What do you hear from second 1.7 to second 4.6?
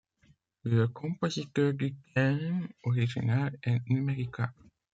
du thème original est Numeriklab.